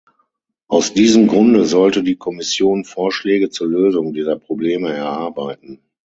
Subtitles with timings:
[0.67, 5.79] Aus diesem Grunde sollte die Kommission Vorschläge zur Lösung dieser Probleme erarbeiten.